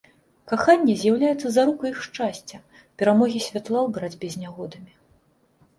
[0.51, 2.57] Каханне з'яўляецца зарукай іх шчасця,
[3.03, 4.93] перамогі святла ў барацьбе з нягодамі.